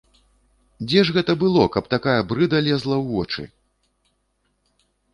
Дзе 0.87 1.01
ж 1.09 1.15
гэта 1.17 1.35
было, 1.43 1.67
каб 1.77 1.85
такая 1.95 2.17
брыда 2.33 2.65
лезла 2.71 2.95
ў 2.99 3.07
вочы?! 3.13 3.49